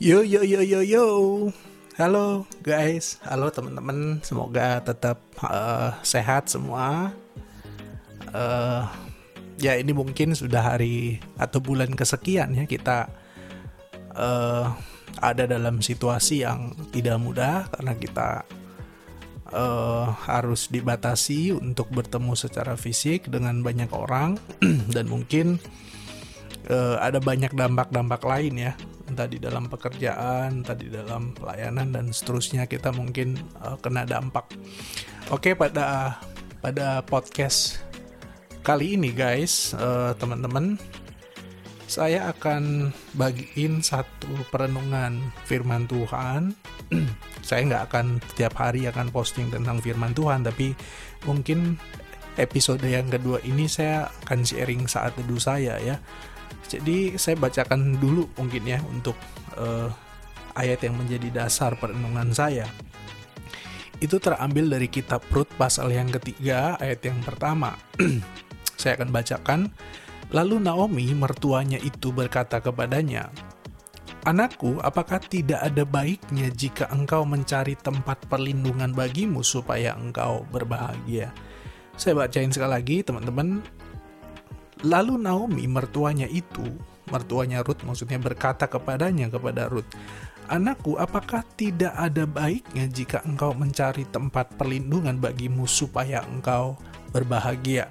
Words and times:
Yo 0.00 0.24
yo 0.24 0.40
yo 0.40 0.64
yo 0.64 0.80
yo. 0.80 1.04
Halo 2.00 2.48
guys, 2.64 3.20
halo 3.20 3.52
teman-teman. 3.52 4.24
Semoga 4.24 4.80
tetap 4.80 5.20
uh, 5.44 5.92
sehat 6.00 6.48
semua. 6.48 7.12
Uh, 8.32 8.88
ya 9.60 9.76
ini 9.76 9.92
mungkin 9.92 10.32
sudah 10.32 10.72
hari 10.72 11.20
atau 11.36 11.60
bulan 11.60 11.92
kesekian 11.92 12.56
ya 12.56 12.64
kita 12.64 13.12
uh, 14.16 14.72
ada 15.20 15.44
dalam 15.44 15.84
situasi 15.84 16.48
yang 16.48 16.72
tidak 16.96 17.20
mudah 17.20 17.68
karena 17.68 17.92
kita 17.92 18.48
uh, 19.52 20.16
harus 20.24 20.72
dibatasi 20.72 21.52
untuk 21.52 21.92
bertemu 21.92 22.32
secara 22.40 22.72
fisik 22.72 23.28
dengan 23.28 23.60
banyak 23.60 23.92
orang 23.92 24.40
dan 24.96 25.12
mungkin 25.12 25.60
uh, 26.72 26.96
ada 27.04 27.20
banyak 27.20 27.52
dampak-dampak 27.52 28.24
lain 28.24 28.56
ya 28.56 28.72
entah 29.10 29.26
di 29.26 29.42
dalam 29.42 29.66
pekerjaan, 29.66 30.62
entah 30.62 30.78
di 30.78 30.86
dalam 30.86 31.34
pelayanan 31.34 31.90
dan 31.90 32.14
seterusnya 32.14 32.70
kita 32.70 32.94
mungkin 32.94 33.34
uh, 33.58 33.74
kena 33.82 34.06
dampak. 34.06 34.46
Oke 35.34 35.58
pada 35.58 36.16
pada 36.62 37.02
podcast 37.02 37.82
kali 38.62 38.94
ini 38.94 39.10
guys 39.10 39.74
uh, 39.74 40.14
teman-teman 40.14 40.78
saya 41.90 42.30
akan 42.30 42.94
bagiin 43.18 43.82
satu 43.82 44.30
perenungan 44.54 45.18
firman 45.42 45.90
Tuhan. 45.90 46.54
saya 47.48 47.66
nggak 47.66 47.84
akan 47.90 48.06
setiap 48.30 48.54
hari 48.62 48.86
akan 48.86 49.10
posting 49.10 49.50
tentang 49.50 49.82
firman 49.82 50.14
Tuhan, 50.14 50.46
tapi 50.46 50.70
mungkin 51.26 51.74
episode 52.38 52.86
yang 52.86 53.10
kedua 53.10 53.42
ini 53.42 53.66
saya 53.66 54.06
akan 54.22 54.46
sharing 54.46 54.86
saat 54.86 55.18
teduh 55.18 55.42
saya 55.42 55.82
ya. 55.82 55.98
Jadi 56.70 57.18
saya 57.18 57.34
bacakan 57.34 57.98
dulu 57.98 58.30
mungkin 58.38 58.62
ya 58.62 58.78
untuk 58.86 59.18
uh, 59.58 59.90
ayat 60.54 60.86
yang 60.86 60.94
menjadi 60.98 61.44
dasar 61.44 61.74
perenungan 61.78 62.30
saya. 62.30 62.66
Itu 64.00 64.16
terambil 64.16 64.72
dari 64.72 64.88
kitab 64.88 65.20
Rut 65.28 65.50
pasal 65.60 65.92
yang 65.92 66.08
ketiga 66.08 66.78
ayat 66.80 67.04
yang 67.04 67.20
pertama. 67.20 67.76
saya 68.80 68.96
akan 68.96 69.10
bacakan. 69.12 69.60
Lalu 70.30 70.62
Naomi 70.62 71.10
mertuanya 71.10 71.76
itu 71.82 72.14
berkata 72.14 72.62
kepadanya, 72.62 73.34
Anakku, 74.20 74.76
apakah 74.84 75.16
tidak 75.16 75.64
ada 75.64 75.82
baiknya 75.82 76.52
jika 76.52 76.86
engkau 76.92 77.24
mencari 77.24 77.72
tempat 77.72 78.20
perlindungan 78.28 78.92
bagimu 78.92 79.40
supaya 79.40 79.96
engkau 79.96 80.44
berbahagia? 80.52 81.32
Saya 81.96 82.14
bacain 82.20 82.52
sekali 82.52 82.72
lagi, 82.72 82.96
teman-teman. 83.00 83.64
Lalu 84.80 85.20
Naomi 85.20 85.68
mertuanya 85.68 86.24
itu, 86.24 86.64
mertuanya 87.12 87.60
Ruth 87.60 87.84
maksudnya 87.84 88.16
berkata 88.16 88.64
kepadanya 88.64 89.28
kepada 89.28 89.68
Ruth, 89.68 89.88
Anakku, 90.50 90.98
apakah 90.98 91.46
tidak 91.54 91.94
ada 91.94 92.26
baiknya 92.26 92.90
jika 92.90 93.22
engkau 93.22 93.54
mencari 93.54 94.02
tempat 94.10 94.50
perlindungan 94.58 95.14
bagimu 95.22 95.62
supaya 95.62 96.26
engkau 96.26 96.74
berbahagia? 97.14 97.86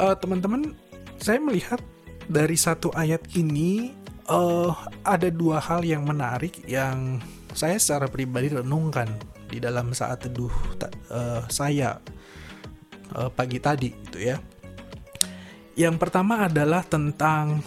Uh, 0.00 0.16
teman-teman, 0.16 0.72
saya 1.20 1.36
melihat 1.36 1.76
dari 2.24 2.56
satu 2.56 2.88
ayat 2.96 3.20
ini 3.36 3.92
uh, 4.32 4.72
ada 5.04 5.28
dua 5.28 5.60
hal 5.60 5.84
yang 5.84 6.08
menarik 6.08 6.64
yang 6.64 7.20
saya 7.52 7.76
secara 7.76 8.08
pribadi 8.08 8.56
renungkan 8.56 9.12
di 9.50 9.60
dalam 9.60 9.92
saat 9.92 10.24
teduh 10.24 10.54
uh, 11.12 11.44
saya 11.52 12.00
uh, 13.12 13.28
pagi 13.28 13.60
tadi, 13.60 13.92
gitu 14.08 14.24
ya. 14.24 14.40
Yang 15.78 15.96
pertama 16.02 16.44
adalah 16.50 16.82
tentang 16.84 17.62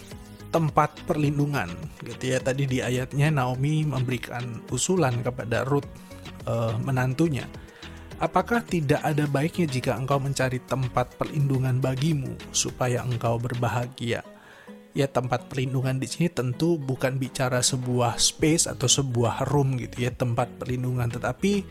tempat 0.54 0.94
perlindungan, 1.10 1.66
gitu 2.06 2.30
ya. 2.30 2.38
Tadi 2.38 2.70
di 2.70 2.78
ayatnya 2.78 3.34
Naomi 3.34 3.82
memberikan 3.90 4.62
usulan 4.70 5.26
kepada 5.26 5.66
Ruth 5.66 5.90
uh, 6.46 6.78
menantunya. 6.78 7.50
Apakah 8.22 8.62
tidak 8.62 9.02
ada 9.02 9.26
baiknya 9.26 9.66
jika 9.66 9.98
engkau 9.98 10.22
mencari 10.22 10.62
tempat 10.64 11.18
perlindungan 11.18 11.82
bagimu 11.82 12.38
supaya 12.54 13.02
engkau 13.02 13.42
berbahagia? 13.42 14.22
Ya 14.94 15.10
tempat 15.10 15.50
perlindungan 15.50 15.98
di 15.98 16.06
sini 16.06 16.30
tentu 16.30 16.78
bukan 16.78 17.18
bicara 17.18 17.66
sebuah 17.66 18.22
space 18.22 18.70
atau 18.70 18.86
sebuah 18.86 19.50
room 19.50 19.82
gitu 19.82 20.06
ya 20.06 20.14
tempat 20.14 20.54
perlindungan, 20.62 21.10
tetapi 21.10 21.66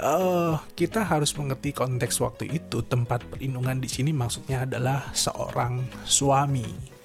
uh, 0.00 0.60
kita 0.76 1.04
harus 1.04 1.32
mengerti 1.36 1.72
konteks 1.72 2.20
waktu 2.20 2.50
itu 2.52 2.84
tempat 2.84 3.24
perlindungan 3.28 3.80
di 3.80 3.88
sini 3.88 4.12
maksudnya 4.12 4.64
adalah 4.68 5.12
seorang 5.12 5.84
suami. 6.04 6.96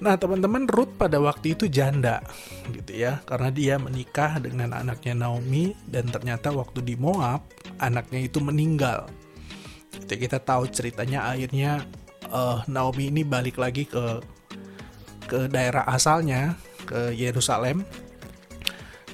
Nah, 0.00 0.16
teman-teman 0.16 0.64
Ruth 0.64 0.96
pada 0.96 1.20
waktu 1.20 1.52
itu 1.52 1.68
janda 1.68 2.24
gitu 2.72 3.04
ya, 3.04 3.20
karena 3.28 3.52
dia 3.52 3.76
menikah 3.76 4.40
dengan 4.40 4.72
anaknya 4.72 5.12
Naomi 5.12 5.76
dan 5.84 6.08
ternyata 6.08 6.48
waktu 6.56 6.80
di 6.80 6.96
Moab 6.96 7.44
anaknya 7.76 8.24
itu 8.24 8.40
meninggal. 8.40 9.12
Jadi 10.08 10.16
kita 10.16 10.40
tahu 10.40 10.72
ceritanya 10.72 11.28
akhirnya 11.28 11.84
uh, 12.32 12.64
Naomi 12.64 13.12
ini 13.12 13.28
balik 13.28 13.60
lagi 13.60 13.84
ke 13.84 14.24
ke 15.28 15.46
daerah 15.52 15.84
asalnya 15.86 16.56
ke 16.88 17.12
Yerusalem 17.12 17.84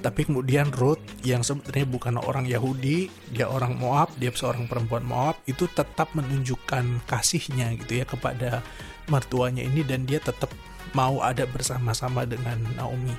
tapi 0.05 0.29
kemudian 0.29 0.69
Ruth 0.75 1.01
yang 1.25 1.41
sebenarnya 1.41 1.87
bukan 1.89 2.15
orang 2.21 2.45
Yahudi, 2.45 3.09
dia 3.33 3.49
orang 3.49 3.81
Moab, 3.81 4.12
dia 4.21 4.29
seorang 4.33 4.69
perempuan 4.69 5.03
Moab, 5.03 5.41
itu 5.49 5.65
tetap 5.73 6.12
menunjukkan 6.12 7.09
kasihnya 7.09 7.73
gitu 7.81 8.03
ya 8.03 8.05
kepada 8.05 8.61
mertuanya 9.09 9.65
ini 9.65 9.83
dan 9.87 10.05
dia 10.05 10.21
tetap 10.21 10.53
mau 10.93 11.21
ada 11.25 11.45
bersama-sama 11.49 12.29
dengan 12.29 12.61
Naomi. 12.77 13.17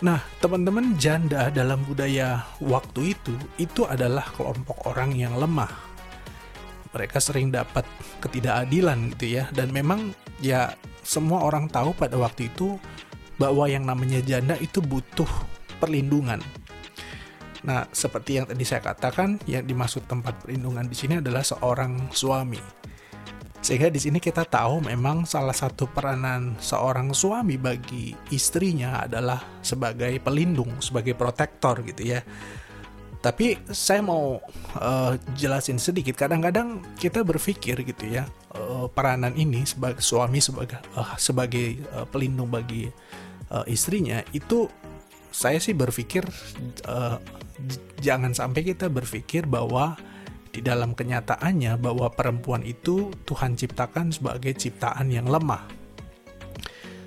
Nah, 0.00 0.24
teman-teman 0.40 0.96
janda 0.96 1.52
dalam 1.52 1.84
budaya 1.84 2.48
waktu 2.64 3.12
itu 3.12 3.36
itu 3.60 3.84
adalah 3.84 4.24
kelompok 4.32 4.88
orang 4.88 5.12
yang 5.12 5.36
lemah. 5.36 5.68
Mereka 6.96 7.20
sering 7.20 7.52
dapat 7.52 7.84
ketidakadilan 8.24 9.12
gitu 9.14 9.38
ya 9.38 9.44
dan 9.52 9.70
memang 9.70 10.16
ya 10.40 10.72
semua 11.04 11.44
orang 11.44 11.68
tahu 11.68 11.92
pada 11.94 12.16
waktu 12.16 12.48
itu 12.48 12.80
bahwa 13.36 13.68
yang 13.68 13.84
namanya 13.84 14.24
janda 14.24 14.56
itu 14.58 14.80
butuh 14.80 15.28
perlindungan. 15.80 16.44
Nah, 17.64 17.84
seperti 17.92 18.40
yang 18.40 18.46
tadi 18.48 18.64
saya 18.64 18.80
katakan, 18.80 19.40
yang 19.44 19.64
dimaksud 19.64 20.08
tempat 20.08 20.44
perlindungan 20.44 20.88
di 20.88 20.96
sini 20.96 21.20
adalah 21.20 21.44
seorang 21.44 22.12
suami. 22.12 22.60
Sehingga 23.60 23.92
di 23.92 24.00
sini 24.00 24.16
kita 24.16 24.48
tahu 24.48 24.88
memang 24.88 25.28
salah 25.28 25.52
satu 25.52 25.84
peranan 25.84 26.56
seorang 26.56 27.12
suami 27.12 27.60
bagi 27.60 28.16
istrinya 28.32 29.04
adalah 29.04 29.60
sebagai 29.60 30.16
pelindung, 30.24 30.80
sebagai 30.80 31.12
protektor 31.12 31.84
gitu 31.84 32.16
ya. 32.16 32.24
Tapi 33.20 33.60
saya 33.68 34.00
mau 34.00 34.40
uh, 34.80 35.12
jelasin 35.36 35.76
sedikit. 35.76 36.16
Kadang-kadang 36.16 36.80
kita 36.96 37.20
berpikir 37.20 37.84
gitu 37.84 38.08
ya, 38.08 38.24
uh, 38.56 38.88
peranan 38.88 39.36
ini 39.36 39.68
sebagai 39.68 40.00
suami 40.00 40.40
sebagai 40.40 40.80
uh, 40.96 41.20
sebagai 41.20 41.84
uh, 41.92 42.08
pelindung 42.08 42.48
bagi 42.48 42.88
uh, 43.52 43.68
istrinya 43.68 44.24
itu 44.32 44.72
saya 45.30 45.62
sih 45.62 45.74
berpikir 45.74 46.26
uh, 46.86 47.18
jangan 48.02 48.34
sampai 48.34 48.66
kita 48.66 48.90
berpikir 48.90 49.46
bahwa 49.46 49.94
di 50.50 50.60
dalam 50.60 50.98
kenyataannya 50.98 51.78
bahwa 51.78 52.10
perempuan 52.10 52.66
itu 52.66 53.14
Tuhan 53.22 53.54
ciptakan 53.54 54.10
sebagai 54.10 54.50
ciptaan 54.58 55.06
yang 55.06 55.30
lemah. 55.30 55.62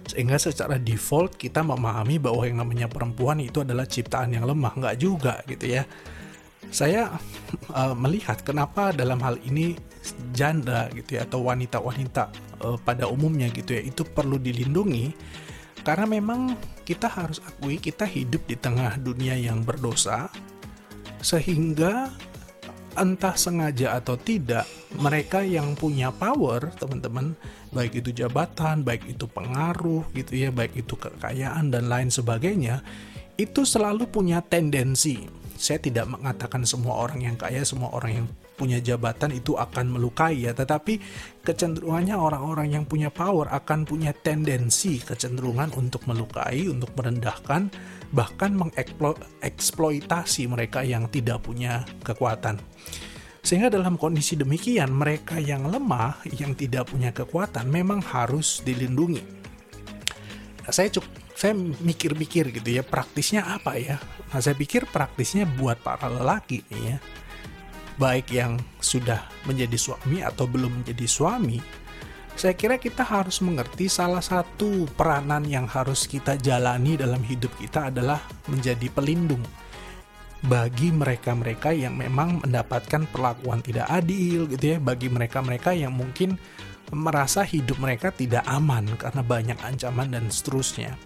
Sehingga 0.08 0.40
secara 0.40 0.80
default 0.80 1.36
kita 1.36 1.60
memahami 1.64 2.20
bahwa 2.20 2.44
yang 2.48 2.64
namanya 2.64 2.88
perempuan 2.88 3.44
itu 3.44 3.64
adalah 3.64 3.84
ciptaan 3.84 4.32
yang 4.32 4.48
lemah, 4.48 4.80
nggak 4.80 4.96
juga 4.96 5.44
gitu 5.48 5.76
ya. 5.80 5.84
Saya 6.72 7.12
uh, 7.76 7.94
melihat 7.94 8.40
kenapa 8.48 8.96
dalam 8.96 9.20
hal 9.20 9.36
ini 9.44 9.76
janda 10.32 10.88
gitu 10.96 11.20
ya 11.20 11.28
atau 11.28 11.44
wanita-wanita 11.44 12.24
uh, 12.64 12.78
pada 12.80 13.08
umumnya 13.08 13.48
gitu 13.52 13.76
ya 13.76 13.82
itu 13.84 14.04
perlu 14.04 14.36
dilindungi 14.36 15.16
karena 15.84 16.08
memang 16.08 16.56
kita 16.84 17.08
harus 17.08 17.40
akui 17.44 17.80
kita 17.80 18.04
hidup 18.04 18.44
di 18.48 18.56
tengah 18.60 19.00
dunia 19.00 19.36
yang 19.40 19.64
berdosa 19.64 20.28
sehingga 21.24 22.12
entah 22.94 23.34
sengaja 23.34 23.98
atau 23.98 24.14
tidak 24.20 24.70
mereka 25.02 25.42
yang 25.42 25.74
punya 25.74 26.14
power 26.14 26.70
teman-teman 26.78 27.34
baik 27.74 28.06
itu 28.06 28.14
jabatan 28.14 28.86
baik 28.86 29.10
itu 29.10 29.26
pengaruh 29.26 30.06
gitu 30.14 30.38
ya 30.38 30.54
baik 30.54 30.78
itu 30.78 30.94
kekayaan 30.94 31.74
dan 31.74 31.90
lain 31.90 32.14
sebagainya 32.14 32.86
itu 33.38 33.66
selalu 33.66 34.06
punya 34.10 34.46
tendensi. 34.46 35.26
Saya 35.58 35.82
tidak 35.82 36.10
mengatakan 36.12 36.68
semua 36.68 37.02
orang 37.02 37.26
yang 37.26 37.36
kaya 37.40 37.66
semua 37.66 37.90
orang 37.94 38.12
yang 38.24 38.28
punya 38.54 38.78
jabatan 38.80 39.34
itu 39.36 39.58
akan 39.58 39.90
melukai 39.98 40.46
ya, 40.46 40.54
tetapi 40.54 41.02
kecenderungannya 41.42 42.16
orang-orang 42.16 42.74
yang 42.80 42.86
punya 42.86 43.10
power 43.10 43.50
akan 43.50 43.84
punya 43.84 44.14
tendensi 44.14 45.02
kecenderungan 45.02 45.74
untuk 45.76 46.06
melukai, 46.06 46.70
untuk 46.70 46.94
merendahkan, 46.94 47.68
bahkan 48.14 48.54
mengeksploitasi 48.54 50.48
mereka 50.48 50.86
yang 50.86 51.10
tidak 51.10 51.42
punya 51.44 51.84
kekuatan. 52.06 52.62
Sehingga 53.44 53.68
dalam 53.68 54.00
kondisi 54.00 54.40
demikian, 54.40 54.96
mereka 54.96 55.36
yang 55.36 55.68
lemah, 55.68 56.24
yang 56.32 56.56
tidak 56.56 56.88
punya 56.88 57.12
kekuatan 57.12 57.68
memang 57.68 58.00
harus 58.00 58.64
dilindungi. 58.64 59.20
Nah, 60.64 60.72
saya 60.72 60.88
cukup 60.88 61.24
saya 61.44 61.60
mikir-mikir 61.60 62.56
gitu 62.56 62.70
ya 62.80 62.88
praktisnya 62.88 63.44
apa 63.44 63.76
ya 63.76 64.00
nah 64.32 64.40
saya 64.40 64.56
pikir 64.56 64.88
praktisnya 64.88 65.44
buat 65.44 65.82
para 65.82 66.08
lelaki 66.08 66.64
nih 66.72 66.96
ya 66.96 66.98
baik 67.98 68.34
yang 68.34 68.58
sudah 68.82 69.26
menjadi 69.46 69.78
suami 69.78 70.22
atau 70.22 70.50
belum 70.50 70.84
menjadi 70.84 71.06
suami 71.06 71.58
saya 72.34 72.58
kira 72.58 72.82
kita 72.82 73.06
harus 73.06 73.46
mengerti 73.46 73.86
salah 73.86 74.22
satu 74.22 74.90
peranan 74.98 75.46
yang 75.46 75.70
harus 75.70 76.10
kita 76.10 76.34
jalani 76.42 76.98
dalam 76.98 77.22
hidup 77.22 77.54
kita 77.62 77.94
adalah 77.94 78.26
menjadi 78.50 78.90
pelindung 78.90 79.42
bagi 80.44 80.92
mereka-mereka 80.92 81.72
yang 81.72 81.96
memang 81.96 82.44
mendapatkan 82.44 83.08
perlakuan 83.08 83.64
tidak 83.64 83.88
adil 83.88 84.50
gitu 84.50 84.76
ya 84.76 84.78
bagi 84.82 85.08
mereka-mereka 85.08 85.72
yang 85.72 85.96
mungkin 85.96 86.36
merasa 86.92 87.48
hidup 87.48 87.80
mereka 87.80 88.12
tidak 88.12 88.44
aman 88.50 88.86
karena 89.00 89.24
banyak 89.24 89.58
ancaman 89.64 90.12
dan 90.12 90.28
seterusnya. 90.28 91.00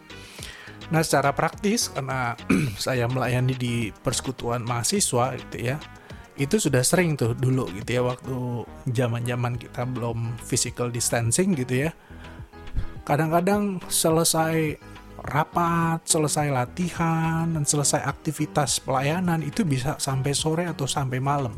Nah, 0.89 1.03
secara 1.03 1.35
praktis 1.35 1.91
karena 1.91 2.33
saya 2.81 3.05
melayani 3.05 3.53
di 3.53 3.73
persekutuan 3.91 4.65
mahasiswa 4.65 5.37
gitu 5.37 5.57
ya. 5.75 5.77
Itu 6.37 6.61
sudah 6.61 6.85
sering 6.85 7.17
tuh 7.17 7.33
dulu 7.33 7.65
gitu 7.81 7.97
ya 7.97 8.01
waktu 8.05 8.63
zaman-zaman 8.93 9.57
kita 9.57 9.89
belum 9.89 10.37
physical 10.37 10.93
distancing 10.93 11.57
gitu 11.57 11.89
ya. 11.89 11.91
Kadang-kadang 13.01 13.81
selesai 13.89 14.77
rapat, 15.17 16.05
selesai 16.05 16.53
latihan, 16.53 17.49
dan 17.49 17.65
selesai 17.65 18.05
aktivitas 18.05 18.79
pelayanan 18.79 19.41
itu 19.41 19.65
bisa 19.65 19.97
sampai 19.97 20.37
sore 20.37 20.69
atau 20.69 20.85
sampai 20.85 21.17
malam. 21.17 21.57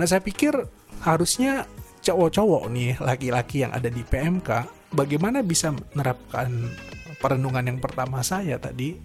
Nah, 0.00 0.06
saya 0.08 0.24
pikir 0.24 0.56
harusnya 1.04 1.68
cowok-cowok 2.00 2.62
nih, 2.72 2.96
laki-laki 3.02 3.66
yang 3.66 3.72
ada 3.76 3.92
di 3.92 4.00
PMK, 4.00 4.48
bagaimana 4.94 5.42
bisa 5.42 5.74
menerapkan 5.74 6.70
perenungan 7.18 7.66
yang 7.66 7.78
pertama 7.82 8.22
saya 8.22 8.56
tadi, 8.56 8.96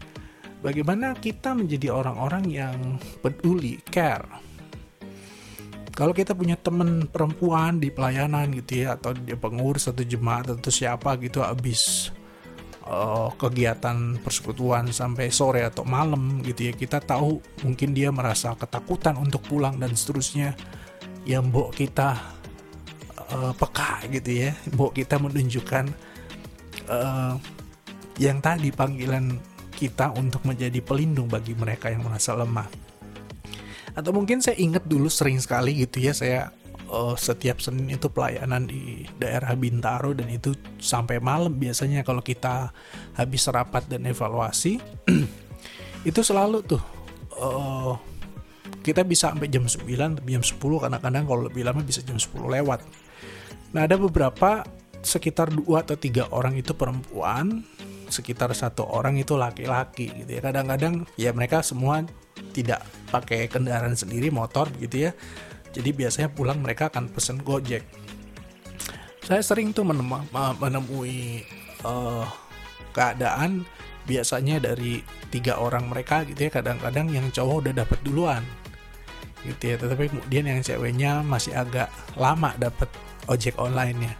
bagaimana 0.62 1.18
kita 1.18 1.58
menjadi 1.58 1.92
orang-orang 1.92 2.46
yang 2.48 2.78
peduli, 3.20 3.82
care. 3.90 4.51
Kalau 6.02 6.18
kita 6.18 6.34
punya 6.34 6.58
teman 6.58 7.06
perempuan 7.06 7.78
di 7.78 7.94
pelayanan 7.94 8.50
gitu 8.58 8.82
ya, 8.82 8.98
atau 8.98 9.14
dia 9.14 9.38
pengurus 9.38 9.86
atau 9.86 10.02
jemaat 10.02 10.50
atau 10.50 10.74
siapa 10.74 11.14
gitu 11.22 11.46
habis 11.46 12.10
uh, 12.90 13.30
kegiatan 13.38 14.18
persekutuan 14.18 14.90
sampai 14.90 15.30
sore 15.30 15.62
atau 15.62 15.86
malam 15.86 16.42
gitu 16.42 16.66
ya 16.66 16.74
kita 16.74 17.06
tahu 17.06 17.38
mungkin 17.62 17.94
dia 17.94 18.10
merasa 18.10 18.58
ketakutan 18.58 19.14
untuk 19.14 19.46
pulang 19.46 19.78
dan 19.78 19.94
seterusnya. 19.94 20.58
Yang 21.22 21.54
mbok 21.54 21.70
kita 21.78 22.18
uh, 23.38 23.54
peka 23.54 24.02
gitu 24.10 24.50
ya. 24.50 24.58
Mbok 24.74 24.98
kita 24.98 25.22
menunjukkan 25.22 25.86
uh, 26.90 27.38
yang 28.18 28.42
tadi 28.42 28.74
panggilan 28.74 29.38
kita 29.70 30.18
untuk 30.18 30.50
menjadi 30.50 30.82
pelindung 30.82 31.30
bagi 31.30 31.54
mereka 31.54 31.94
yang 31.94 32.02
merasa 32.02 32.34
lemah 32.34 32.81
atau 34.02 34.12
mungkin 34.12 34.42
saya 34.42 34.58
ingat 34.58 34.90
dulu 34.90 35.08
sering 35.08 35.38
sekali 35.38 35.86
gitu 35.86 36.02
ya 36.02 36.12
saya 36.18 36.50
uh, 36.90 37.14
setiap 37.14 37.62
Senin 37.62 37.88
itu 37.94 38.10
pelayanan 38.10 38.66
di 38.66 39.06
daerah 39.22 39.54
Bintaro 39.54 40.12
dan 40.18 40.28
itu 40.28 40.58
sampai 40.82 41.22
malam 41.22 41.56
biasanya 41.56 42.02
kalau 42.02 42.26
kita 42.26 42.74
habis 43.16 43.46
rapat 43.48 43.86
dan 43.88 44.10
evaluasi 44.10 44.82
itu 46.10 46.22
selalu 46.26 46.66
tuh 46.66 46.82
uh, 47.38 47.96
kita 48.82 49.06
bisa 49.06 49.30
sampai 49.30 49.48
jam 49.48 49.70
9 49.70 50.26
jam 50.26 50.44
10 50.44 50.58
kadang-kadang 50.58 51.24
kalau 51.30 51.42
lebih 51.46 51.62
lama 51.62 51.86
bisa 51.86 52.02
jam 52.02 52.18
10 52.18 52.50
lewat. 52.50 52.82
Nah 53.78 53.86
ada 53.86 53.96
beberapa 53.96 54.66
sekitar 55.02 55.50
dua 55.50 55.82
atau 55.82 55.98
tiga 55.98 56.30
orang 56.30 56.58
itu 56.58 56.74
perempuan 56.78 57.66
sekitar 58.12 58.52
satu 58.52 58.86
orang 58.86 59.18
itu 59.18 59.40
laki-laki 59.40 60.12
gitu 60.12 60.38
ya. 60.38 60.42
Kadang-kadang 60.44 61.08
ya 61.16 61.32
mereka 61.32 61.64
semua 61.64 62.04
tidak 62.52 62.84
pakai 63.10 63.48
kendaraan 63.48 63.96
sendiri 63.96 64.30
motor 64.30 64.68
gitu 64.78 65.10
ya. 65.10 65.12
Jadi 65.72 65.90
biasanya 65.96 66.30
pulang 66.30 66.60
mereka 66.60 66.92
akan 66.92 67.08
pesen 67.10 67.40
Gojek. 67.40 67.88
Saya 69.24 69.40
sering 69.40 69.72
tuh 69.72 69.88
menem 69.88 70.28
menemui 70.60 71.48
uh, 71.88 72.28
keadaan 72.92 73.64
biasanya 74.04 74.60
dari 74.60 75.00
tiga 75.32 75.58
orang 75.58 75.88
mereka 75.88 76.28
gitu 76.28 76.46
ya. 76.46 76.52
Kadang-kadang 76.52 77.08
yang 77.10 77.32
cowok 77.32 77.68
udah 77.68 77.74
dapat 77.88 78.00
duluan 78.04 78.44
gitu 79.48 79.72
ya. 79.72 79.76
Tetapi 79.80 80.12
kemudian 80.12 80.46
yang 80.52 80.60
ceweknya 80.60 81.24
masih 81.24 81.56
agak 81.56 81.88
lama 82.20 82.52
dapat 82.60 82.92
ojek 83.30 83.58
online 83.62 83.98
ya 84.02 84.14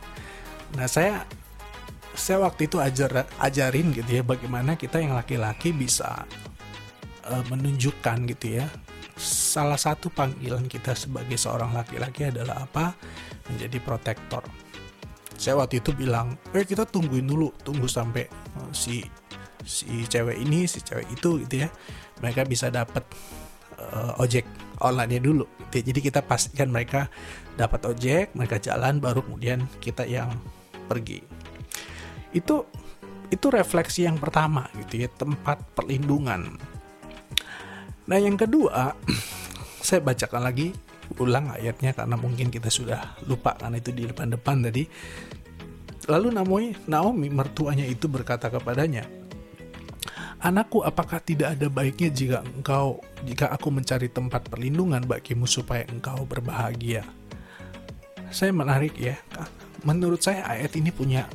nah 0.72 0.88
saya 0.88 1.28
saya 2.14 2.44
waktu 2.44 2.68
itu 2.68 2.78
ajar 2.78 3.28
ajarin 3.40 3.96
gitu 3.96 4.20
ya 4.20 4.24
bagaimana 4.24 4.76
kita 4.76 5.00
yang 5.00 5.16
laki-laki 5.16 5.72
bisa 5.72 6.28
uh, 7.26 7.44
menunjukkan 7.48 8.28
gitu 8.36 8.62
ya 8.62 8.68
salah 9.22 9.78
satu 9.78 10.10
panggilan 10.10 10.66
kita 10.66 10.98
sebagai 10.98 11.38
seorang 11.38 11.78
laki-laki 11.78 12.34
adalah 12.34 12.66
apa? 12.66 12.98
Menjadi 13.54 13.78
protektor. 13.78 14.42
Saya 15.38 15.58
waktu 15.62 15.82
itu 15.82 15.94
bilang, 15.94 16.38
eh 16.54 16.66
kita 16.66 16.90
tungguin 16.90 17.26
dulu, 17.30 17.54
tunggu 17.62 17.86
sampai 17.86 18.26
uh, 18.58 18.72
si 18.74 19.06
si 19.62 20.06
cewek 20.10 20.42
ini, 20.42 20.66
si 20.66 20.82
cewek 20.82 21.06
itu 21.14 21.38
gitu 21.46 21.66
ya, 21.66 21.70
mereka 22.22 22.46
bisa 22.46 22.74
dapat 22.74 23.06
uh, 23.78 24.22
ojek 24.22 24.46
online-nya 24.82 25.22
dulu. 25.22 25.46
Gitu. 25.70 25.94
Jadi 25.94 26.00
kita 26.02 26.26
pastikan 26.26 26.74
mereka 26.74 27.10
dapat 27.58 27.86
ojek, 27.86 28.34
mereka 28.34 28.58
jalan, 28.58 28.98
baru 28.98 29.22
kemudian 29.22 29.70
kita 29.82 30.06
yang 30.06 30.34
pergi. 30.90 31.41
Itu 32.32 32.68
itu 33.32 33.48
refleksi 33.48 34.04
yang 34.04 34.20
pertama 34.20 34.68
gitu 34.76 35.08
ya, 35.08 35.10
tempat 35.12 35.64
perlindungan 35.72 36.60
Nah 38.12 38.20
yang 38.20 38.36
kedua, 38.36 38.92
saya 39.88 40.04
bacakan 40.04 40.44
lagi 40.44 40.76
ulang 41.16 41.48
ayatnya 41.56 41.96
karena 41.96 42.20
mungkin 42.20 42.52
kita 42.52 42.68
sudah 42.68 43.20
lupa 43.24 43.56
karena 43.56 43.80
itu 43.80 43.96
di 43.96 44.04
depan-depan 44.04 44.58
tadi. 44.68 44.84
Lalu 46.12 46.28
Naomi, 46.36 46.76
Naomi 46.92 47.28
mertuanya 47.32 47.88
itu 47.88 48.12
berkata 48.12 48.52
kepadanya, 48.52 49.08
Anakku, 50.42 50.82
apakah 50.82 51.22
tidak 51.22 51.54
ada 51.54 51.70
baiknya 51.70 52.10
jika 52.10 52.38
engkau, 52.42 53.00
jika 53.24 53.54
aku 53.54 53.70
mencari 53.70 54.10
tempat 54.10 54.50
perlindungan 54.50 55.06
bagimu 55.06 55.46
supaya 55.46 55.86
engkau 55.88 56.26
berbahagia? 56.26 57.06
Saya 58.34 58.50
menarik 58.50 58.98
ya. 58.98 59.16
Menurut 59.86 60.20
saya 60.26 60.42
ayat 60.50 60.74
ini 60.74 60.90
punya 60.90 61.30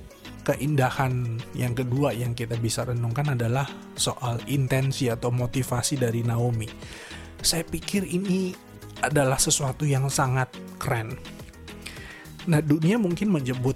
keindahan 0.46 1.42
yang 1.58 1.74
kedua 1.74 2.14
yang 2.14 2.30
kita 2.30 2.54
bisa 2.62 2.86
renungkan 2.86 3.34
adalah 3.34 3.66
soal 3.98 4.38
intensi 4.46 5.10
atau 5.10 5.34
motivasi 5.34 5.98
dari 5.98 6.22
Naomi. 6.22 6.70
Saya 7.42 7.66
pikir 7.66 8.06
ini 8.06 8.54
adalah 9.02 9.42
sesuatu 9.42 9.82
yang 9.82 10.06
sangat 10.06 10.54
keren. 10.78 11.18
Nah, 12.46 12.62
dunia 12.62 12.94
mungkin 12.94 13.34
menyebut 13.34 13.74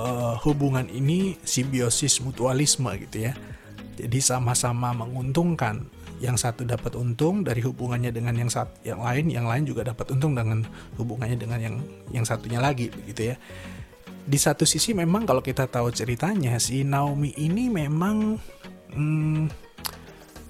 uh, 0.00 0.40
hubungan 0.40 0.88
ini 0.88 1.36
simbiosis 1.44 2.24
mutualisme 2.24 2.88
gitu 3.04 3.28
ya. 3.28 3.36
Jadi 4.00 4.18
sama-sama 4.24 4.96
menguntungkan. 4.96 5.92
Yang 6.22 6.46
satu 6.46 6.62
dapat 6.64 6.94
untung 6.94 7.42
dari 7.42 7.60
hubungannya 7.60 8.14
dengan 8.14 8.38
yang 8.38 8.48
sat 8.48 8.70
yang 8.86 9.02
lain, 9.02 9.28
yang 9.28 9.44
lain 9.44 9.66
juga 9.66 9.84
dapat 9.84 10.14
untung 10.14 10.32
dengan 10.32 10.62
hubungannya 10.96 11.36
dengan 11.36 11.58
yang 11.60 11.76
yang 12.14 12.24
satunya 12.24 12.62
lagi 12.62 12.88
begitu 12.88 13.34
ya 13.34 13.36
di 14.24 14.38
satu 14.40 14.64
sisi 14.64 14.96
memang 14.96 15.28
kalau 15.28 15.44
kita 15.44 15.68
tahu 15.68 15.92
ceritanya 15.92 16.56
si 16.56 16.80
Naomi 16.80 17.36
ini 17.36 17.68
memang 17.68 18.40
hmm, 18.96 19.44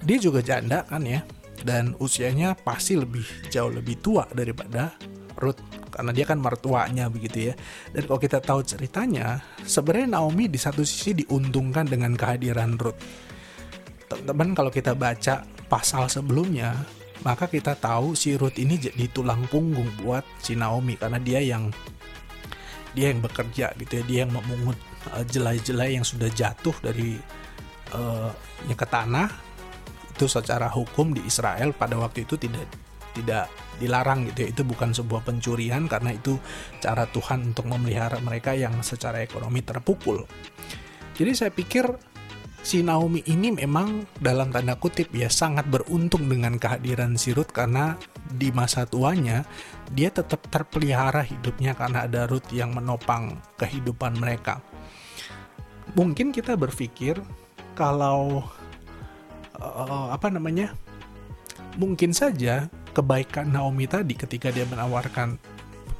dia 0.07 0.17
juga 0.19 0.39
janda 0.39 0.87
kan 0.87 1.03
ya. 1.03 1.23
Dan 1.65 1.97
usianya 1.97 2.53
pasti 2.53 2.93
lebih 2.93 3.25
jauh 3.49 3.73
lebih 3.73 3.97
tua 3.97 4.29
daripada 4.29 4.93
Ruth 5.41 5.57
karena 5.89 6.11
dia 6.13 6.25
kan 6.27 6.39
mertuanya 6.39 7.09
begitu 7.09 7.51
ya. 7.51 7.53
Dan 7.91 8.05
kalau 8.05 8.19
kita 8.21 8.39
tahu 8.39 8.61
ceritanya 8.61 9.41
sebenarnya 9.65 10.19
Naomi 10.19 10.45
di 10.47 10.59
satu 10.61 10.85
sisi 10.85 11.25
diuntungkan 11.25 11.89
dengan 11.89 12.13
kehadiran 12.13 12.77
Ruth. 12.77 12.99
Teman-teman 14.05 14.53
kalau 14.53 14.69
kita 14.69 14.93
baca 14.93 15.41
pasal 15.65 16.05
sebelumnya 16.07 16.77
maka 17.25 17.49
kita 17.49 17.73
tahu 17.73 18.13
si 18.13 18.37
Ruth 18.37 18.61
ini 18.61 18.77
jadi 18.77 19.09
tulang 19.09 19.49
punggung 19.49 19.89
buat 20.05 20.21
si 20.37 20.53
Naomi 20.53 20.93
karena 20.93 21.17
dia 21.17 21.41
yang 21.41 21.73
dia 22.95 23.11
yang 23.11 23.19
bekerja 23.19 23.75
gitu 23.75 24.01
ya 24.01 24.03
dia 24.07 24.19
yang 24.23 24.31
memungut 24.31 24.79
uh, 25.11 25.23
jelai-jelai 25.27 25.99
yang 25.99 26.07
sudah 26.07 26.31
jatuh 26.31 26.73
dari 26.79 27.19
uh, 27.91 28.31
ke 28.71 28.87
tanah 28.87 29.29
itu 30.15 30.31
secara 30.31 30.71
hukum 30.71 31.11
di 31.11 31.27
Israel 31.27 31.75
pada 31.75 31.99
waktu 31.99 32.23
itu 32.23 32.39
tidak 32.39 32.63
tidak 33.15 33.51
dilarang 33.79 34.27
gitu 34.31 34.47
ya. 34.47 34.49
Itu 34.51 34.61
bukan 34.63 34.91
sebuah 34.95 35.23
pencurian 35.23 35.87
karena 35.91 36.15
itu 36.15 36.39
cara 36.79 37.07
Tuhan 37.07 37.55
untuk 37.55 37.67
memelihara 37.67 38.19
mereka 38.23 38.55
yang 38.55 38.79
secara 38.83 39.23
ekonomi 39.23 39.63
terpukul. 39.63 40.23
Jadi 41.15 41.31
saya 41.31 41.51
pikir 41.51 42.14
si 42.65 42.81
Naomi 42.81 43.21
ini 43.29 43.53
memang 43.53 44.09
dalam 44.17 44.49
tanda 44.49 44.73
kutip 44.73 45.13
ya 45.13 45.29
sangat 45.29 45.69
beruntung 45.69 46.25
dengan 46.25 46.57
kehadiran 46.57 47.13
si 47.13 47.29
Ruth 47.29 47.53
karena 47.53 47.93
di 48.25 48.49
masa 48.49 48.89
tuanya 48.89 49.45
dia 49.93 50.09
tetap 50.09 50.41
terpelihara 50.49 51.21
hidupnya 51.21 51.77
karena 51.77 52.09
ada 52.09 52.25
Ruth 52.25 52.49
yang 52.49 52.73
menopang 52.73 53.37
kehidupan 53.61 54.17
mereka. 54.17 54.65
Mungkin 55.93 56.33
kita 56.33 56.57
berpikir 56.57 57.21
kalau 57.77 58.41
uh, 59.61 60.09
apa 60.09 60.33
namanya 60.33 60.73
mungkin 61.77 62.17
saja 62.17 62.65
kebaikan 62.97 63.53
Naomi 63.53 63.85
tadi 63.85 64.17
ketika 64.17 64.49
dia 64.49 64.65
menawarkan 64.65 65.37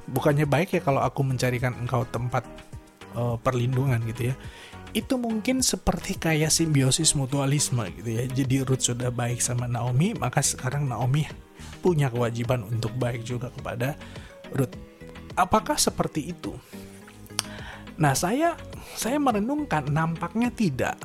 bukannya 0.10 0.50
baik 0.50 0.74
ya 0.74 0.81
kalau 0.81 1.05
aku 1.05 1.22
mencarikan 1.22 1.77
engkau 1.77 2.10
tempat 2.10 2.41
uh, 3.13 3.38
perlindungan 3.38 4.01
gitu 4.10 4.34
ya 4.34 4.36
itu 4.96 5.20
mungkin 5.20 5.60
seperti 5.60 6.16
kayak 6.16 6.48
simbiosis 6.48 7.20
mutualisme 7.20 7.84
gitu 8.00 8.16
ya. 8.16 8.24
Jadi 8.32 8.64
Ruth 8.64 8.88
sudah 8.88 9.12
baik 9.12 9.44
sama 9.44 9.68
Naomi 9.68 10.16
maka 10.16 10.40
sekarang 10.40 10.88
Naomi 10.88 11.28
punya 11.84 12.08
kewajiban 12.08 12.64
untuk 12.64 12.96
baik 12.96 13.28
juga 13.28 13.52
kepada 13.52 14.00
Ruth. 14.56 14.72
Apakah 15.36 15.75
seperti 15.75 16.32
itu? 16.32 16.56
Nah 18.00 18.16
saya 18.16 18.56
saya 18.96 19.20
merenungkan 19.20 19.92
nampaknya 19.92 20.48
tidak 20.48 20.96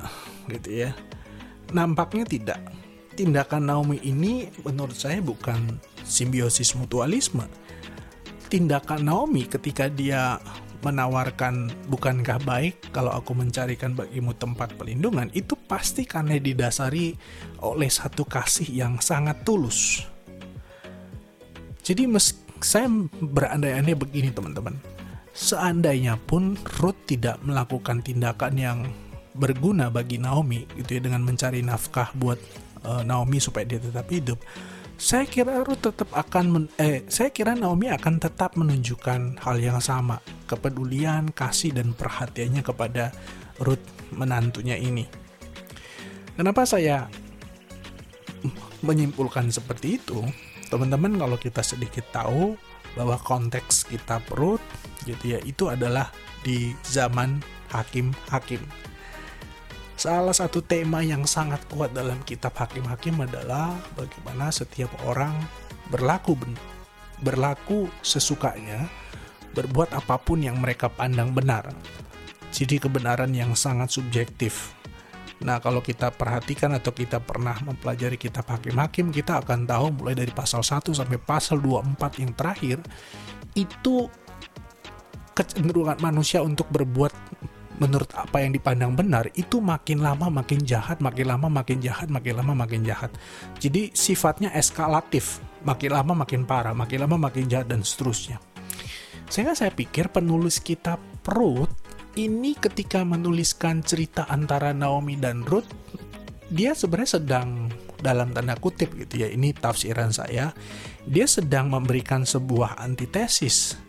gitu 0.47 0.87
ya. 0.87 0.95
Nampaknya 1.75 2.23
tidak. 2.23 2.59
Tindakan 3.11 3.67
Naomi 3.67 3.99
ini 4.07 4.47
menurut 4.63 4.95
saya 4.95 5.19
bukan 5.19 5.83
simbiosis 6.07 6.79
mutualisme. 6.79 7.43
Tindakan 8.47 9.03
Naomi 9.03 9.51
ketika 9.51 9.91
dia 9.91 10.39
menawarkan 10.81 11.69
bukankah 11.89 12.41
baik 12.41 12.93
kalau 12.93 13.13
aku 13.13 13.37
mencarikan 13.37 13.93
bagimu 13.93 14.33
tempat 14.37 14.73
pelindungan 14.75 15.29
itu 15.33 15.53
pasti 15.55 16.05
karena 16.05 16.41
didasari 16.41 17.13
oleh 17.61 17.89
satu 17.89 18.25
kasih 18.25 18.69
yang 18.69 18.97
sangat 18.97 19.45
tulus. 19.45 20.05
Jadi 21.81 22.05
saya 22.61 22.87
berandai-andai 23.21 23.97
begini 23.97 24.29
teman-teman. 24.29 24.77
Seandainya 25.31 26.19
pun 26.19 26.59
Ruth 26.77 27.07
tidak 27.07 27.41
melakukan 27.41 28.03
tindakan 28.05 28.53
yang 28.59 28.79
berguna 29.31 29.87
bagi 29.87 30.19
Naomi 30.19 30.67
gitu 30.75 30.99
ya 30.99 31.01
dengan 31.07 31.23
mencari 31.23 31.63
nafkah 31.63 32.11
buat 32.19 32.37
uh, 32.83 33.01
Naomi 33.07 33.39
supaya 33.39 33.63
dia 33.63 33.79
tetap 33.79 34.11
hidup 34.11 34.37
saya 35.01 35.25
kira 35.25 35.65
Ruth 35.65 35.81
tetap 35.81 36.13
akan 36.13 36.45
men, 36.45 36.65
eh 36.77 37.01
saya 37.09 37.33
kira 37.33 37.57
Naomi 37.57 37.89
akan 37.89 38.21
tetap 38.21 38.53
menunjukkan 38.53 39.41
hal 39.41 39.57
yang 39.57 39.81
sama 39.81 40.21
kepedulian 40.45 41.33
kasih 41.33 41.73
dan 41.73 41.97
perhatiannya 41.97 42.61
kepada 42.61 43.09
Ruth 43.65 43.81
menantunya 44.13 44.77
ini. 44.77 45.09
Kenapa 46.37 46.69
saya 46.69 47.09
menyimpulkan 48.85 49.49
seperti 49.49 49.97
itu? 49.97 50.21
Teman-teman 50.69 51.17
kalau 51.17 51.37
kita 51.41 51.65
sedikit 51.65 52.05
tahu 52.13 52.53
bahwa 52.93 53.17
konteks 53.17 53.89
kitab 53.89 54.21
Ruth 54.37 54.61
gitu 55.09 55.33
ya 55.33 55.41
itu 55.41 55.65
adalah 55.65 56.13
di 56.45 56.77
zaman 56.85 57.41
hakim-hakim 57.73 58.61
Salah 60.01 60.33
satu 60.33 60.65
tema 60.65 61.05
yang 61.05 61.29
sangat 61.29 61.61
kuat 61.69 61.93
dalam 61.93 62.17
kitab 62.25 62.57
Hakim-Hakim 62.57 63.21
adalah 63.21 63.77
bagaimana 63.93 64.49
setiap 64.49 64.89
orang 65.05 65.29
berlaku 65.93 66.33
berlaku 67.21 67.85
sesukanya, 68.01 68.89
berbuat 69.53 69.93
apa 69.93 70.17
pun 70.17 70.41
yang 70.41 70.57
mereka 70.57 70.89
pandang 70.89 71.37
benar. 71.37 71.69
Jadi 72.49 72.81
kebenaran 72.81 73.29
yang 73.29 73.53
sangat 73.53 73.93
subjektif. 73.93 74.73
Nah, 75.45 75.61
kalau 75.61 75.85
kita 75.85 76.09
perhatikan 76.09 76.73
atau 76.73 76.97
kita 76.97 77.21
pernah 77.21 77.61
mempelajari 77.61 78.17
kitab 78.17 78.49
Hakim-Hakim, 78.49 79.13
kita 79.13 79.45
akan 79.45 79.69
tahu 79.69 80.01
mulai 80.01 80.17
dari 80.17 80.33
pasal 80.33 80.65
1 80.65 80.97
sampai 80.97 81.21
pasal 81.21 81.61
24 81.61 82.25
yang 82.25 82.33
terakhir 82.33 82.81
itu 83.53 84.09
kecenderungan 85.37 86.01
manusia 86.01 86.41
untuk 86.41 86.65
berbuat 86.73 87.13
menurut 87.81 88.13
apa 88.13 88.45
yang 88.45 88.53
dipandang 88.53 88.93
benar 88.93 89.25
itu 89.33 89.57
makin 89.57 90.05
lama 90.05 90.29
makin 90.29 90.61
jahat, 90.61 91.01
makin 91.01 91.25
lama 91.25 91.49
makin 91.49 91.81
jahat, 91.81 92.13
makin 92.13 92.37
lama 92.37 92.53
makin 92.53 92.85
jahat. 92.85 93.09
Jadi 93.57 93.89
sifatnya 93.97 94.53
eskalatif, 94.53 95.41
makin 95.65 95.97
lama 95.97 96.13
makin 96.13 96.45
parah, 96.45 96.77
makin 96.77 97.09
lama 97.09 97.17
makin 97.17 97.49
jahat 97.49 97.65
dan 97.65 97.81
seterusnya. 97.81 98.37
Sehingga 99.33 99.57
saya 99.57 99.73
pikir 99.73 100.13
penulis 100.13 100.61
kitab 100.61 101.01
Ruth 101.25 101.73
ini 102.13 102.53
ketika 102.53 103.01
menuliskan 103.01 103.81
cerita 103.81 104.29
antara 104.29 104.77
Naomi 104.77 105.17
dan 105.17 105.41
Ruth, 105.41 105.71
dia 106.53 106.77
sebenarnya 106.77 107.17
sedang 107.17 107.71
dalam 107.97 108.35
tanda 108.35 108.53
kutip 108.59 108.93
gitu 108.93 109.25
ya, 109.25 109.31
ini 109.31 109.55
tafsiran 109.55 110.11
saya, 110.13 110.53
dia 111.07 111.25
sedang 111.25 111.71
memberikan 111.71 112.27
sebuah 112.27 112.77
antitesis 112.77 113.79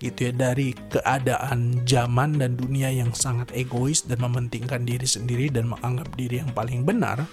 gitu 0.00 0.28
ya 0.28 0.32
dari 0.32 0.72
keadaan 0.72 1.84
zaman 1.84 2.40
dan 2.40 2.56
dunia 2.56 2.88
yang 2.88 3.12
sangat 3.12 3.52
egois 3.52 4.08
dan 4.08 4.24
mementingkan 4.24 4.88
diri 4.88 5.04
sendiri 5.04 5.52
dan 5.52 5.68
menganggap 5.68 6.08
diri 6.16 6.40
yang 6.40 6.50
paling 6.56 6.88
benar 6.88 7.28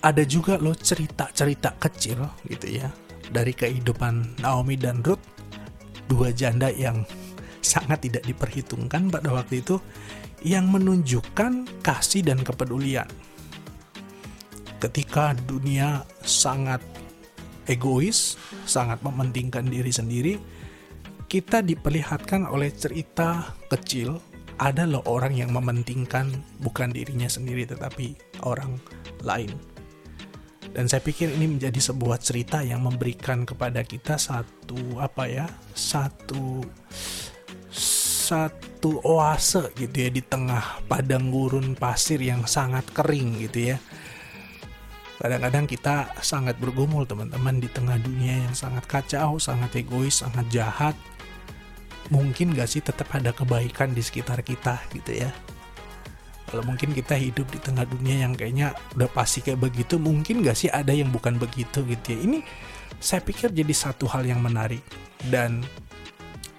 ada 0.00 0.22
juga 0.24 0.56
loh 0.56 0.72
cerita-cerita 0.72 1.76
kecil 1.76 2.24
gitu 2.48 2.80
ya 2.80 2.88
dari 3.28 3.52
kehidupan 3.52 4.40
Naomi 4.40 4.80
dan 4.80 5.04
Ruth 5.04 5.20
dua 6.08 6.32
janda 6.32 6.68
yang 6.72 7.04
sangat 7.64 8.04
tidak 8.04 8.24
diperhitungkan 8.28 9.08
pada 9.08 9.32
waktu 9.32 9.64
itu 9.64 9.80
yang 10.44 10.68
menunjukkan 10.68 11.80
kasih 11.80 12.20
dan 12.20 12.44
kepedulian. 12.44 13.08
Ketika 14.76 15.32
dunia 15.32 16.04
sangat 16.20 16.84
egois 17.64 18.36
sangat 18.68 19.00
mementingkan 19.00 19.64
diri 19.64 19.88
sendiri 19.88 20.36
kita 21.26 21.64
diperlihatkan 21.64 22.46
oleh 22.46 22.70
cerita 22.72 23.54
kecil 23.72 24.20
ada 24.58 24.86
loh 24.86 25.02
orang 25.10 25.34
yang 25.34 25.50
mementingkan 25.50 26.30
bukan 26.62 26.94
dirinya 26.94 27.26
sendiri 27.26 27.66
tetapi 27.66 28.14
orang 28.46 28.78
lain. 29.22 29.50
Dan 30.74 30.90
saya 30.90 31.02
pikir 31.02 31.30
ini 31.30 31.46
menjadi 31.58 31.78
sebuah 31.78 32.18
cerita 32.18 32.58
yang 32.66 32.82
memberikan 32.82 33.46
kepada 33.46 33.86
kita 33.86 34.18
satu 34.18 34.98
apa 34.98 35.30
ya, 35.30 35.46
satu 35.70 36.66
satu 38.24 39.04
oase 39.04 39.70
gitu 39.78 39.94
ya 39.94 40.10
di 40.10 40.22
tengah 40.24 40.82
padang 40.88 41.30
gurun 41.30 41.78
pasir 41.78 42.18
yang 42.18 42.42
sangat 42.48 42.82
kering 42.90 43.38
gitu 43.46 43.74
ya. 43.74 43.78
Kadang-kadang 45.24 45.64
kita 45.64 46.12
sangat 46.20 46.60
bergumul 46.60 47.08
teman-teman 47.08 47.56
di 47.56 47.64
tengah 47.72 47.96
dunia 47.96 48.44
yang 48.44 48.52
sangat 48.52 48.84
kacau, 48.84 49.40
sangat 49.40 49.72
egois, 49.80 50.20
sangat 50.20 50.44
jahat, 50.52 50.92
mungkin 52.12 52.52
gak 52.52 52.68
sih 52.68 52.84
tetap 52.84 53.08
ada 53.16 53.32
kebaikan 53.32 53.96
di 53.96 54.04
sekitar 54.04 54.44
kita 54.44 54.84
gitu 54.92 55.24
ya? 55.24 55.32
Kalau 56.44 56.60
mungkin 56.68 56.92
kita 56.92 57.16
hidup 57.16 57.48
di 57.48 57.56
tengah 57.56 57.88
dunia 57.88 58.28
yang 58.28 58.36
kayaknya 58.36 58.76
udah 59.00 59.08
pasti 59.08 59.40
kayak 59.40 59.64
begitu 59.64 59.96
mungkin 59.96 60.44
gak 60.44 60.60
sih 60.60 60.68
ada 60.68 60.92
yang 60.92 61.08
bukan 61.08 61.40
begitu 61.40 61.80
gitu 61.88 62.06
ya? 62.12 62.20
Ini 62.20 62.38
saya 63.00 63.24
pikir 63.24 63.48
jadi 63.56 63.72
satu 63.72 64.04
hal 64.04 64.28
yang 64.28 64.44
menarik. 64.44 64.84
Dan 65.24 65.64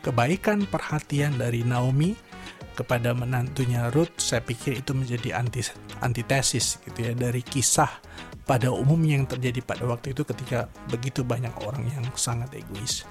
kebaikan 0.01 0.65
perhatian 0.65 1.37
dari 1.37 1.61
Naomi 1.61 2.17
kepada 2.73 3.13
menantunya 3.13 3.93
Ruth 3.93 4.17
saya 4.17 4.41
pikir 4.41 4.81
itu 4.81 4.97
menjadi 4.97 5.37
anti 5.37 5.61
antitesis 6.01 6.81
gitu 6.81 7.07
ya 7.07 7.13
dari 7.13 7.45
kisah 7.45 7.93
pada 8.45 8.69
umumnya 8.69 9.17
yang 9.17 9.27
terjadi 9.27 9.59
pada 9.65 9.83
waktu 9.89 10.13
itu 10.13 10.21
ketika 10.21 10.69
begitu 10.93 11.25
banyak 11.25 11.51
orang 11.65 11.85
yang 11.89 12.05
sangat 12.13 12.53
egois. 12.53 13.03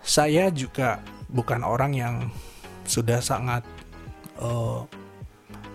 Saya 0.00 0.48
juga 0.48 1.04
bukan 1.28 1.60
orang 1.60 1.92
yang 1.92 2.14
sudah 2.88 3.20
sangat 3.20 3.60
uh, 4.40 4.88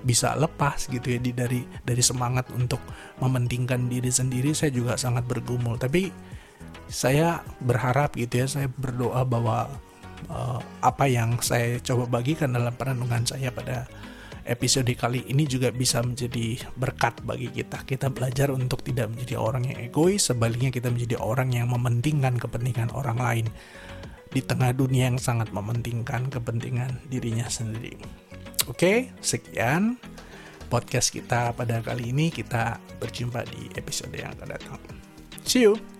bisa 0.03 0.35
lepas 0.35 0.89
gitu 0.89 1.15
ya 1.15 1.19
dari 1.21 1.63
dari 1.85 2.03
semangat 2.03 2.49
untuk 2.51 2.81
mementingkan 3.21 3.87
diri 3.87 4.09
sendiri. 4.09 4.51
Saya 4.57 4.73
juga 4.73 4.97
sangat 4.97 5.23
bergumul. 5.29 5.77
Tapi 5.77 6.09
saya 6.89 7.45
berharap 7.61 8.17
gitu 8.17 8.43
ya 8.43 8.47
saya 8.49 8.67
berdoa 8.73 9.21
bahwa 9.23 9.69
uh, 10.33 10.59
apa 10.81 11.05
yang 11.05 11.37
saya 11.39 11.77
coba 11.81 12.19
bagikan 12.19 12.57
dalam 12.57 12.73
perenungan 12.73 13.23
saya 13.23 13.53
pada 13.53 13.85
episode 14.43 14.91
kali 14.95 15.23
ini 15.27 15.47
juga 15.47 15.71
bisa 15.71 16.03
menjadi 16.03 16.59
berkat 16.75 17.23
bagi 17.23 17.49
kita. 17.49 17.83
Kita 17.87 18.11
belajar 18.11 18.51
untuk 18.51 18.83
tidak 18.83 19.11
menjadi 19.11 19.39
orang 19.39 19.67
yang 19.67 19.79
egois, 19.79 20.29
sebaliknya 20.29 20.69
kita 20.71 20.91
menjadi 20.91 21.19
orang 21.19 21.55
yang 21.55 21.71
mementingkan 21.71 22.35
kepentingan 22.39 22.91
orang 22.91 23.17
lain 23.19 23.45
di 24.33 24.41
tengah 24.41 24.73
dunia 24.73 25.13
yang 25.13 25.21
sangat 25.21 25.53
mementingkan 25.53 26.27
kepentingan 26.33 27.05
dirinya 27.07 27.45
sendiri. 27.45 27.95
Oke, 28.65 29.13
sekian 29.21 29.99
podcast 30.73 31.13
kita 31.13 31.53
pada 31.53 31.85
kali 31.85 32.09
ini. 32.09 32.33
Kita 32.33 32.81
berjumpa 32.97 33.45
di 33.45 33.69
episode 33.77 34.17
yang 34.17 34.33
akan 34.33 34.47
datang. 34.49 34.81
See 35.45 35.69
you. 35.69 35.92